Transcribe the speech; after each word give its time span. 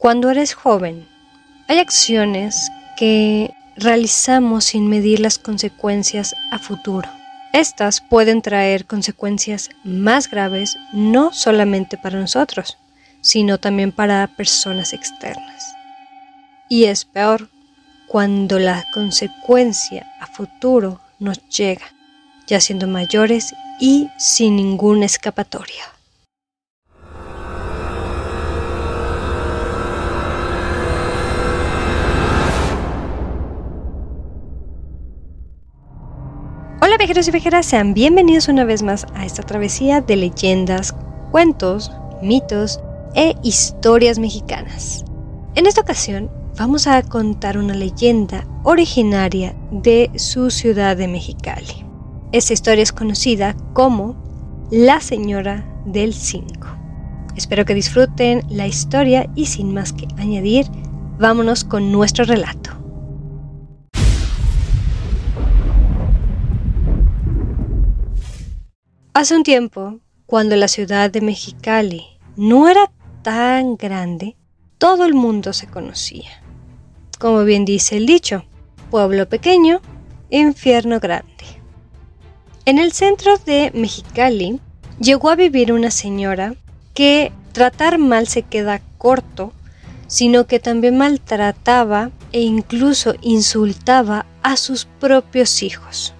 Cuando 0.00 0.30
eres 0.30 0.54
joven, 0.54 1.06
hay 1.68 1.78
acciones 1.78 2.72
que 2.96 3.52
realizamos 3.76 4.64
sin 4.64 4.88
medir 4.88 5.20
las 5.20 5.38
consecuencias 5.38 6.34
a 6.50 6.58
futuro. 6.58 7.06
Estas 7.52 8.00
pueden 8.00 8.40
traer 8.40 8.86
consecuencias 8.86 9.68
más 9.84 10.30
graves 10.30 10.78
no 10.94 11.34
solamente 11.34 11.98
para 11.98 12.18
nosotros, 12.18 12.78
sino 13.20 13.58
también 13.58 13.92
para 13.92 14.26
personas 14.38 14.94
externas. 14.94 15.74
Y 16.70 16.84
es 16.84 17.04
peor 17.04 17.50
cuando 18.08 18.58
la 18.58 18.86
consecuencia 18.94 20.10
a 20.18 20.26
futuro 20.28 21.02
nos 21.18 21.46
llega, 21.50 21.92
ya 22.46 22.58
siendo 22.58 22.86
mayores 22.86 23.54
y 23.78 24.08
sin 24.16 24.56
ninguna 24.56 25.04
escapatoria. 25.04 25.99
Viajeros 37.00 37.28
y 37.28 37.30
viajeras, 37.30 37.64
sean 37.64 37.94
bienvenidos 37.94 38.48
una 38.48 38.64
vez 38.64 38.82
más 38.82 39.06
a 39.14 39.24
esta 39.24 39.42
travesía 39.42 40.02
de 40.02 40.16
leyendas, 40.16 40.94
cuentos, 41.30 41.90
mitos 42.20 42.78
e 43.14 43.34
historias 43.42 44.18
mexicanas. 44.18 45.02
En 45.54 45.64
esta 45.64 45.80
ocasión 45.80 46.30
vamos 46.58 46.86
a 46.86 47.02
contar 47.02 47.56
una 47.56 47.72
leyenda 47.72 48.46
originaria 48.64 49.56
de 49.70 50.10
su 50.16 50.50
ciudad 50.50 50.94
de 50.94 51.08
Mexicali. 51.08 51.86
Esta 52.32 52.52
historia 52.52 52.82
es 52.82 52.92
conocida 52.92 53.56
como 53.72 54.14
La 54.70 55.00
Señora 55.00 55.64
del 55.86 56.12
Cinco. 56.12 56.68
Espero 57.34 57.64
que 57.64 57.74
disfruten 57.74 58.42
la 58.50 58.66
historia 58.66 59.26
y 59.34 59.46
sin 59.46 59.72
más 59.72 59.94
que 59.94 60.06
añadir, 60.18 60.66
vámonos 61.18 61.64
con 61.64 61.92
nuestro 61.92 62.26
relato. 62.26 62.79
Hace 69.20 69.36
un 69.36 69.42
tiempo, 69.42 69.98
cuando 70.24 70.56
la 70.56 70.66
ciudad 70.66 71.10
de 71.10 71.20
Mexicali 71.20 72.06
no 72.36 72.70
era 72.70 72.90
tan 73.20 73.76
grande, 73.76 74.34
todo 74.78 75.04
el 75.04 75.12
mundo 75.12 75.52
se 75.52 75.66
conocía. 75.66 76.42
Como 77.18 77.44
bien 77.44 77.66
dice 77.66 77.98
el 77.98 78.06
dicho, 78.06 78.46
pueblo 78.90 79.28
pequeño, 79.28 79.82
infierno 80.30 81.00
grande. 81.00 81.44
En 82.64 82.78
el 82.78 82.92
centro 82.92 83.36
de 83.36 83.70
Mexicali 83.74 84.58
llegó 84.98 85.28
a 85.28 85.36
vivir 85.36 85.70
una 85.70 85.90
señora 85.90 86.54
que 86.94 87.30
tratar 87.52 87.98
mal 87.98 88.26
se 88.26 88.40
queda 88.40 88.80
corto, 88.96 89.52
sino 90.06 90.46
que 90.46 90.60
también 90.60 90.96
maltrataba 90.96 92.10
e 92.32 92.40
incluso 92.40 93.12
insultaba 93.20 94.24
a 94.42 94.56
sus 94.56 94.86
propios 94.86 95.62
hijos. 95.62 96.14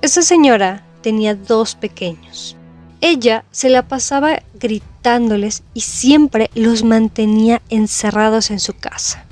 Esa 0.00 0.22
señora 0.22 0.83
tenía 1.04 1.34
dos 1.34 1.74
pequeños. 1.74 2.56
Ella 3.02 3.44
se 3.50 3.68
la 3.68 3.86
pasaba 3.86 4.42
gritándoles 4.58 5.62
y 5.74 5.82
siempre 5.82 6.50
los 6.54 6.82
mantenía 6.82 7.60
encerrados 7.68 8.50
en 8.50 8.58
su 8.58 8.72
casa. 8.72 9.26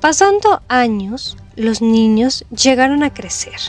Pasando 0.00 0.62
años, 0.68 1.36
los 1.54 1.82
niños 1.82 2.46
llegaron 2.50 3.02
a 3.02 3.12
crecer. 3.12 3.60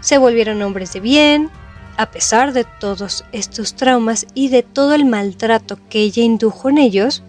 Se 0.00 0.18
volvieron 0.18 0.60
hombres 0.62 0.92
de 0.92 0.98
bien, 0.98 1.48
a 1.96 2.10
pesar 2.10 2.52
de 2.52 2.64
todos 2.64 3.24
estos 3.30 3.74
traumas 3.74 4.26
y 4.34 4.48
de 4.48 4.64
todo 4.64 4.94
el 4.94 5.04
maltrato 5.04 5.78
que 5.88 6.00
ella 6.00 6.24
indujo 6.24 6.68
en 6.70 6.78
ellos, 6.78 7.22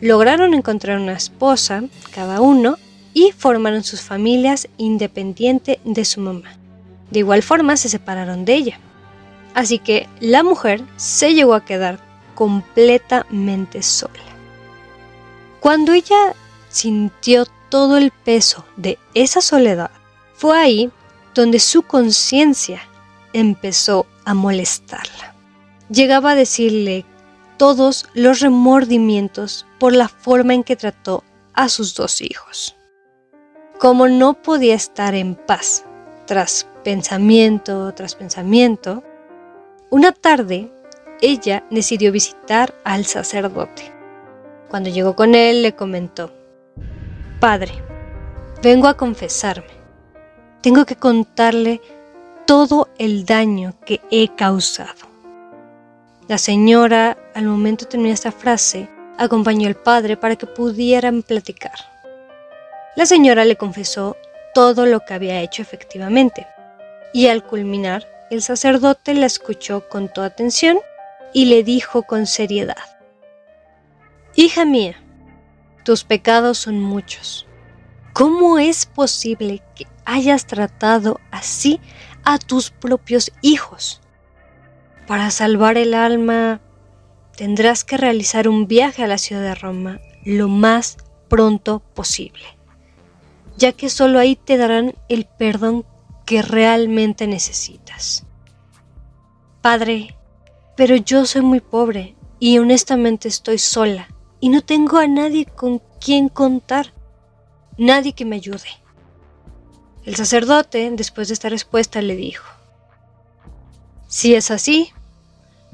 lograron 0.00 0.54
encontrar 0.54 0.98
una 0.98 1.12
esposa, 1.12 1.84
cada 2.12 2.40
uno, 2.40 2.78
y 3.12 3.32
formaron 3.36 3.84
sus 3.84 4.00
familias 4.00 4.68
independiente 4.78 5.80
de 5.84 6.04
su 6.06 6.22
mamá. 6.22 6.63
De 7.14 7.20
igual 7.20 7.44
forma 7.44 7.76
se 7.76 7.88
separaron 7.88 8.44
de 8.44 8.54
ella. 8.54 8.80
Así 9.54 9.78
que 9.78 10.08
la 10.18 10.42
mujer 10.42 10.82
se 10.96 11.32
llegó 11.32 11.54
a 11.54 11.64
quedar 11.64 12.00
completamente 12.34 13.82
sola. 13.84 14.24
Cuando 15.60 15.92
ella 15.92 16.34
sintió 16.70 17.46
todo 17.68 17.98
el 17.98 18.10
peso 18.10 18.64
de 18.76 18.98
esa 19.14 19.40
soledad, 19.40 19.92
fue 20.34 20.58
ahí 20.58 20.90
donde 21.36 21.60
su 21.60 21.82
conciencia 21.82 22.82
empezó 23.32 24.06
a 24.24 24.34
molestarla. 24.34 25.36
Llegaba 25.88 26.32
a 26.32 26.34
decirle 26.34 27.04
todos 27.58 28.08
los 28.14 28.40
remordimientos 28.40 29.66
por 29.78 29.92
la 29.92 30.08
forma 30.08 30.52
en 30.52 30.64
que 30.64 30.74
trató 30.74 31.22
a 31.52 31.68
sus 31.68 31.94
dos 31.94 32.20
hijos. 32.20 32.74
Como 33.78 34.08
no 34.08 34.34
podía 34.34 34.74
estar 34.74 35.14
en 35.14 35.36
paz 35.36 35.84
tras 36.26 36.66
pensamiento 36.82 37.92
tras 37.94 38.14
pensamiento, 38.14 39.02
una 39.90 40.12
tarde 40.12 40.70
ella 41.20 41.64
decidió 41.70 42.12
visitar 42.12 42.74
al 42.84 43.06
sacerdote. 43.06 43.92
Cuando 44.68 44.90
llegó 44.90 45.14
con 45.14 45.34
él 45.34 45.62
le 45.62 45.74
comentó, 45.74 46.32
Padre, 47.40 47.72
vengo 48.62 48.88
a 48.88 48.96
confesarme. 48.96 49.74
Tengo 50.60 50.84
que 50.86 50.96
contarle 50.96 51.80
todo 52.46 52.88
el 52.98 53.24
daño 53.24 53.74
que 53.84 54.00
he 54.10 54.28
causado. 54.34 55.14
La 56.26 56.38
señora, 56.38 57.18
al 57.34 57.44
momento 57.44 57.84
de 57.84 57.90
terminar 57.90 58.14
esta 58.14 58.32
frase, 58.32 58.88
acompañó 59.18 59.68
al 59.68 59.76
padre 59.76 60.16
para 60.16 60.36
que 60.36 60.46
pudieran 60.46 61.22
platicar. 61.22 61.74
La 62.96 63.06
señora 63.06 63.44
le 63.44 63.56
confesó 63.56 64.16
todo 64.54 64.86
lo 64.86 65.00
que 65.00 65.14
había 65.14 65.40
hecho 65.40 65.62
efectivamente, 65.62 66.46
y 67.12 67.28
al 67.28 67.44
culminar, 67.44 68.08
el 68.30 68.42
sacerdote 68.42 69.14
la 69.14 69.26
escuchó 69.26 69.88
con 69.88 70.08
toda 70.08 70.28
atención 70.28 70.78
y 71.32 71.46
le 71.46 71.62
dijo 71.62 72.04
con 72.04 72.26
seriedad, 72.26 72.76
Hija 74.36 74.64
mía, 74.64 74.96
tus 75.84 76.02
pecados 76.02 76.58
son 76.58 76.80
muchos. 76.80 77.46
¿Cómo 78.12 78.58
es 78.58 78.86
posible 78.86 79.62
que 79.74 79.86
hayas 80.04 80.46
tratado 80.46 81.20
así 81.30 81.80
a 82.24 82.38
tus 82.38 82.70
propios 82.70 83.32
hijos? 83.42 84.00
Para 85.06 85.30
salvar 85.30 85.76
el 85.76 85.94
alma, 85.94 86.60
tendrás 87.36 87.84
que 87.84 87.96
realizar 87.96 88.48
un 88.48 88.66
viaje 88.66 89.04
a 89.04 89.08
la 89.08 89.18
ciudad 89.18 89.42
de 89.42 89.54
Roma 89.54 90.00
lo 90.24 90.48
más 90.48 90.96
pronto 91.28 91.80
posible, 91.80 92.44
ya 93.56 93.72
que 93.72 93.88
solo 93.88 94.18
ahí 94.18 94.36
te 94.36 94.56
darán 94.56 94.94
el 95.08 95.26
perdón 95.26 95.84
que 96.26 96.42
realmente 96.42 97.26
necesitas. 97.26 98.24
Padre, 99.60 100.16
pero 100.76 100.96
yo 100.96 101.26
soy 101.26 101.42
muy 101.42 101.60
pobre 101.60 102.14
y 102.38 102.58
honestamente 102.58 103.28
estoy 103.28 103.58
sola 103.58 104.08
y 104.40 104.48
no 104.48 104.62
tengo 104.62 104.98
a 104.98 105.06
nadie 105.06 105.46
con 105.46 105.80
quien 106.00 106.28
contar, 106.28 106.92
nadie 107.78 108.12
que 108.12 108.24
me 108.24 108.36
ayude. 108.36 108.68
El 110.04 110.16
sacerdote, 110.16 110.90
después 110.92 111.28
de 111.28 111.34
esta 111.34 111.48
respuesta, 111.48 112.02
le 112.02 112.16
dijo, 112.16 112.44
Si 114.06 114.34
es 114.34 114.50
así, 114.50 114.90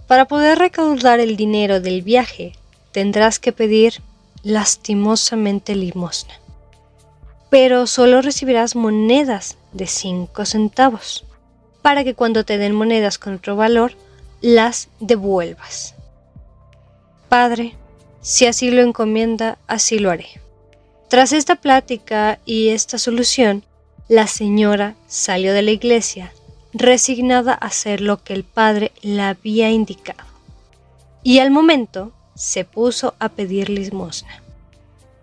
para 0.06 0.26
poder 0.26 0.58
recaudar 0.58 1.18
el 1.18 1.36
dinero 1.36 1.80
del 1.80 2.02
viaje, 2.02 2.52
tendrás 2.92 3.40
que 3.40 3.52
pedir 3.52 4.02
lastimosamente 4.42 5.74
limosna 5.74 6.34
pero 7.50 7.86
solo 7.86 8.22
recibirás 8.22 8.76
monedas 8.76 9.58
de 9.72 9.86
5 9.86 10.44
centavos, 10.46 11.24
para 11.82 12.04
que 12.04 12.14
cuando 12.14 12.44
te 12.44 12.58
den 12.58 12.74
monedas 12.74 13.18
con 13.18 13.34
otro 13.34 13.56
valor, 13.56 13.92
las 14.40 14.88
devuelvas. 15.00 15.94
Padre, 17.28 17.74
si 18.22 18.46
así 18.46 18.70
lo 18.70 18.82
encomienda, 18.82 19.58
así 19.66 19.98
lo 19.98 20.10
haré. 20.10 20.28
Tras 21.08 21.32
esta 21.32 21.56
plática 21.56 22.38
y 22.44 22.68
esta 22.68 22.96
solución, 22.98 23.64
la 24.08 24.26
señora 24.26 24.94
salió 25.08 25.52
de 25.52 25.62
la 25.62 25.72
iglesia, 25.72 26.32
resignada 26.72 27.52
a 27.52 27.66
hacer 27.66 28.00
lo 28.00 28.22
que 28.22 28.32
el 28.32 28.44
padre 28.44 28.92
le 29.02 29.22
había 29.22 29.70
indicado. 29.70 30.28
Y 31.22 31.40
al 31.40 31.50
momento 31.50 32.12
se 32.34 32.64
puso 32.64 33.14
a 33.18 33.28
pedir 33.28 33.68
limosna. 33.68 34.42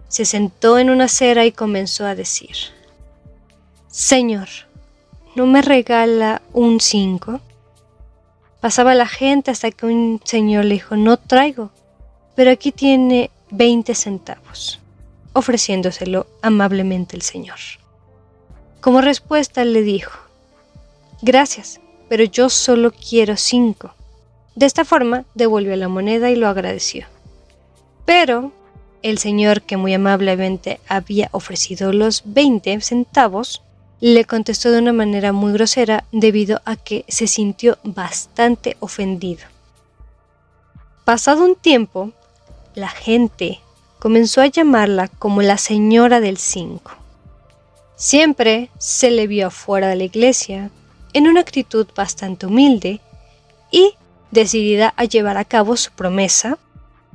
Se 0.07 0.25
sentó 0.25 0.77
en 0.77 0.89
una 0.89 1.05
acera 1.05 1.45
y 1.45 1.51
comenzó 1.51 2.05
a 2.05 2.15
decir, 2.15 2.55
Señor, 3.89 4.47
¿no 5.35 5.45
me 5.45 5.61
regala 5.61 6.41
un 6.53 6.79
cinco? 6.79 7.41
Pasaba 8.61 8.95
la 8.95 9.07
gente 9.07 9.51
hasta 9.51 9.71
que 9.71 9.85
un 9.85 10.21
señor 10.23 10.65
le 10.65 10.75
dijo, 10.75 10.95
no 10.95 11.17
traigo, 11.17 11.71
pero 12.35 12.51
aquí 12.51 12.71
tiene 12.71 13.31
20 13.51 13.95
centavos, 13.95 14.79
ofreciéndoselo 15.33 16.27
amablemente 16.41 17.15
el 17.15 17.21
señor. 17.21 17.57
Como 18.81 19.01
respuesta 19.01 19.65
le 19.65 19.81
dijo, 19.81 20.19
gracias, 21.21 21.79
pero 22.09 22.23
yo 22.23 22.49
solo 22.49 22.91
quiero 22.91 23.37
cinco. 23.37 23.93
De 24.55 24.65
esta 24.65 24.85
forma 24.85 25.25
devolvió 25.33 25.75
la 25.75 25.87
moneda 25.87 26.31
y 26.31 26.35
lo 26.35 26.47
agradeció. 26.47 27.05
Pero 28.05 28.51
el 29.09 29.19
señor 29.19 29.61
que 29.61 29.77
muy 29.77 29.93
amablemente 29.93 30.81
había 30.89 31.29
ofrecido 31.31 31.93
los 31.93 32.23
20 32.25 32.81
centavos, 32.81 33.61
le 34.01 34.25
contestó 34.25 34.69
de 34.69 34.79
una 34.79 34.91
manera 34.91 35.31
muy 35.31 35.53
grosera 35.53 36.03
debido 36.11 36.61
a 36.65 36.75
que 36.75 37.05
se 37.07 37.25
sintió 37.25 37.77
bastante 37.83 38.75
ofendido. 38.81 39.45
Pasado 41.05 41.45
un 41.45 41.55
tiempo, 41.55 42.11
la 42.75 42.89
gente 42.89 43.61
comenzó 43.97 44.41
a 44.41 44.47
llamarla 44.47 45.07
como 45.07 45.41
la 45.41 45.57
señora 45.57 46.19
del 46.19 46.37
cinco. 46.37 46.91
Siempre 47.95 48.69
se 48.77 49.09
le 49.09 49.25
vio 49.25 49.47
afuera 49.47 49.87
de 49.87 49.95
la 49.95 50.03
iglesia, 50.03 50.69
en 51.13 51.29
una 51.29 51.39
actitud 51.39 51.87
bastante 51.95 52.45
humilde 52.45 52.99
y 53.71 53.93
decidida 54.31 54.93
a 54.97 55.05
llevar 55.05 55.37
a 55.37 55.45
cabo 55.45 55.77
su 55.77 55.91
promesa. 55.91 56.57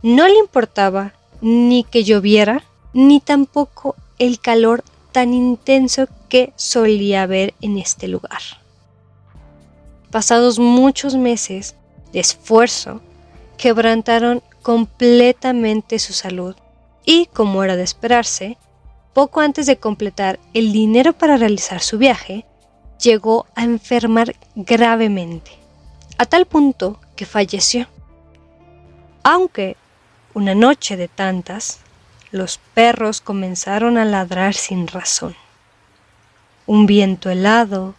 No 0.02 0.26
le 0.26 0.38
importaba 0.38 1.12
ni 1.42 1.84
que 1.84 2.04
lloviera, 2.04 2.64
ni 2.94 3.20
tampoco 3.20 3.96
el 4.18 4.40
calor 4.40 4.82
tan 5.10 5.34
intenso 5.34 6.06
que 6.30 6.54
solía 6.56 7.22
haber 7.22 7.52
en 7.60 7.76
este 7.76 8.08
lugar. 8.08 8.40
Pasados 10.10 10.58
muchos 10.58 11.16
meses 11.16 11.74
de 12.12 12.20
esfuerzo, 12.20 13.02
quebrantaron 13.58 14.42
completamente 14.62 15.98
su 15.98 16.12
salud 16.12 16.54
y, 17.04 17.26
como 17.26 17.62
era 17.64 17.76
de 17.76 17.82
esperarse, 17.82 18.56
poco 19.12 19.40
antes 19.40 19.66
de 19.66 19.76
completar 19.76 20.38
el 20.54 20.72
dinero 20.72 21.12
para 21.12 21.36
realizar 21.36 21.82
su 21.82 21.98
viaje, 21.98 22.46
llegó 23.00 23.46
a 23.54 23.64
enfermar 23.64 24.36
gravemente, 24.54 25.50
a 26.18 26.26
tal 26.26 26.46
punto 26.46 26.98
que 27.16 27.26
falleció. 27.26 27.88
Aunque 29.22 29.76
una 30.34 30.54
noche 30.54 30.96
de 30.96 31.08
tantas, 31.08 31.80
los 32.30 32.58
perros 32.74 33.20
comenzaron 33.20 33.98
a 33.98 34.04
ladrar 34.04 34.54
sin 34.54 34.86
razón. 34.86 35.36
Un 36.66 36.86
viento 36.86 37.28
helado 37.28 37.94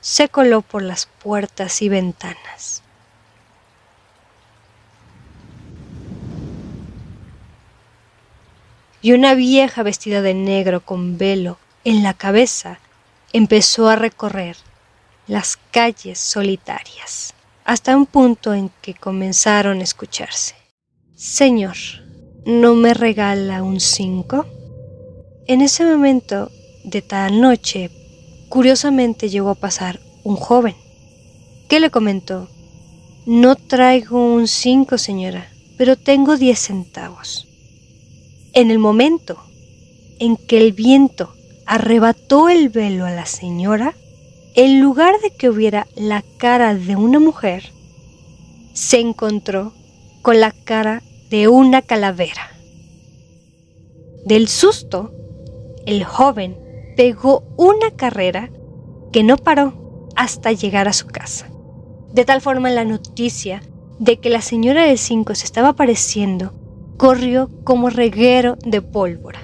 se 0.00 0.28
coló 0.28 0.62
por 0.62 0.82
las 0.82 1.06
puertas 1.06 1.82
y 1.82 1.88
ventanas. 1.88 2.82
Y 9.02 9.12
una 9.12 9.34
vieja 9.34 9.84
vestida 9.84 10.22
de 10.22 10.34
negro 10.34 10.80
con 10.80 11.16
velo 11.16 11.58
en 11.84 12.02
la 12.02 12.14
cabeza 12.14 12.80
empezó 13.32 13.88
a 13.88 13.94
recorrer 13.94 14.56
las 15.28 15.58
calles 15.70 16.18
solitarias 16.18 17.34
hasta 17.64 17.96
un 17.96 18.06
punto 18.06 18.54
en 18.54 18.70
que 18.80 18.94
comenzaron 18.94 19.80
a 19.80 19.84
escucharse. 19.84 20.65
Señor, 21.18 21.76
¿no 22.44 22.74
me 22.74 22.92
regala 22.92 23.62
un 23.62 23.80
cinco? 23.80 24.44
En 25.46 25.62
ese 25.62 25.82
momento 25.82 26.50
de 26.84 27.00
tal 27.00 27.40
noche, 27.40 27.90
curiosamente 28.50 29.30
llegó 29.30 29.48
a 29.48 29.54
pasar 29.54 29.98
un 30.24 30.36
joven, 30.36 30.74
que 31.70 31.80
le 31.80 31.88
comentó, 31.88 32.50
no 33.24 33.56
traigo 33.56 34.22
un 34.22 34.46
cinco, 34.46 34.98
señora, 34.98 35.48
pero 35.78 35.96
tengo 35.96 36.36
diez 36.36 36.58
centavos. 36.58 37.48
En 38.52 38.70
el 38.70 38.78
momento 38.78 39.38
en 40.18 40.36
que 40.36 40.58
el 40.58 40.74
viento 40.74 41.34
arrebató 41.64 42.50
el 42.50 42.68
velo 42.68 43.06
a 43.06 43.10
la 43.10 43.24
señora, 43.24 43.94
en 44.54 44.82
lugar 44.82 45.14
de 45.22 45.30
que 45.30 45.48
hubiera 45.48 45.86
la 45.96 46.22
cara 46.36 46.74
de 46.74 46.94
una 46.94 47.20
mujer, 47.20 47.72
se 48.74 49.00
encontró 49.00 49.72
con 50.20 50.40
la 50.40 50.50
cara 50.50 51.02
de 51.30 51.48
una 51.48 51.82
calavera. 51.82 52.50
Del 54.24 54.48
susto, 54.48 55.12
el 55.86 56.04
joven 56.04 56.56
pegó 56.96 57.44
una 57.56 57.90
carrera 57.92 58.50
que 59.12 59.22
no 59.22 59.36
paró 59.36 60.10
hasta 60.16 60.52
llegar 60.52 60.88
a 60.88 60.92
su 60.92 61.06
casa. 61.06 61.48
De 62.12 62.24
tal 62.24 62.40
forma 62.40 62.70
la 62.70 62.84
noticia 62.84 63.62
de 63.98 64.18
que 64.18 64.30
la 64.30 64.40
señora 64.40 64.84
del 64.84 64.98
cinco 64.98 65.34
se 65.34 65.44
estaba 65.44 65.68
apareciendo 65.70 66.52
corrió 66.96 67.50
como 67.64 67.90
reguero 67.90 68.56
de 68.64 68.82
pólvora, 68.82 69.40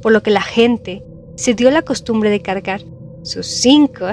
por 0.00 0.12
lo 0.12 0.22
que 0.22 0.30
la 0.30 0.42
gente 0.42 1.04
se 1.36 1.54
dio 1.54 1.70
la 1.70 1.82
costumbre 1.82 2.30
de 2.30 2.42
cargar 2.42 2.82
sus 3.22 3.46
cinco 3.46 4.06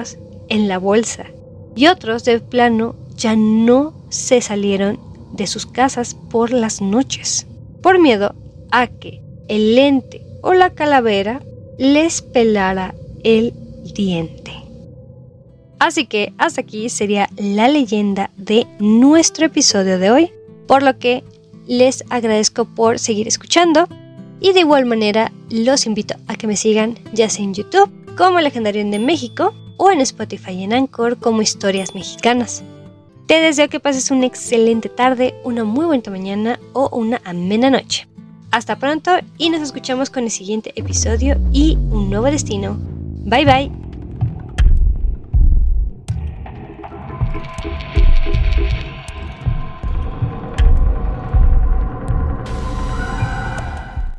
en 0.48 0.68
la 0.68 0.78
bolsa 0.78 1.26
y 1.74 1.86
otros 1.86 2.24
de 2.24 2.40
plano 2.40 2.96
ya 3.16 3.36
no 3.36 3.94
se 4.08 4.40
salieron 4.40 5.09
de 5.40 5.46
sus 5.46 5.64
casas 5.64 6.14
por 6.14 6.52
las 6.52 6.82
noches, 6.82 7.46
por 7.82 7.98
miedo 7.98 8.34
a 8.70 8.88
que 8.88 9.22
el 9.48 9.74
lente 9.74 10.22
o 10.42 10.52
la 10.52 10.70
calavera 10.70 11.40
les 11.78 12.20
pelara 12.20 12.94
el 13.24 13.54
diente. 13.94 14.52
Así 15.78 16.04
que 16.04 16.34
hasta 16.36 16.60
aquí 16.60 16.90
sería 16.90 17.30
la 17.38 17.68
leyenda 17.68 18.30
de 18.36 18.66
nuestro 18.78 19.46
episodio 19.46 19.98
de 19.98 20.10
hoy, 20.10 20.30
por 20.66 20.82
lo 20.82 20.98
que 20.98 21.24
les 21.66 22.04
agradezco 22.10 22.66
por 22.66 22.98
seguir 22.98 23.26
escuchando 23.26 23.88
y 24.40 24.52
de 24.52 24.60
igual 24.60 24.84
manera 24.84 25.32
los 25.48 25.86
invito 25.86 26.16
a 26.26 26.36
que 26.36 26.46
me 26.46 26.56
sigan 26.56 26.98
ya 27.14 27.30
sea 27.30 27.44
en 27.44 27.54
YouTube 27.54 27.90
como 28.14 28.40
Legendario 28.40 28.84
de 28.84 28.98
México 28.98 29.54
o 29.78 29.90
en 29.90 30.02
Spotify 30.02 30.50
y 30.50 30.64
en 30.64 30.74
Anchor 30.74 31.18
como 31.18 31.40
Historias 31.40 31.94
Mexicanas. 31.94 32.62
Te 33.30 33.40
deseo 33.40 33.68
que 33.68 33.78
pases 33.78 34.10
una 34.10 34.26
excelente 34.26 34.88
tarde, 34.88 35.36
una 35.44 35.62
muy 35.62 35.86
buena 35.86 36.10
mañana 36.10 36.58
o 36.72 36.88
una 36.88 37.20
amena 37.24 37.70
noche. 37.70 38.08
Hasta 38.50 38.74
pronto 38.74 39.12
y 39.38 39.50
nos 39.50 39.60
escuchamos 39.62 40.10
con 40.10 40.24
el 40.24 40.32
siguiente 40.32 40.72
episodio 40.74 41.40
y 41.52 41.76
un 41.92 42.10
nuevo 42.10 42.26
destino. 42.26 42.76
Bye 42.80 43.44
bye. 43.44 43.89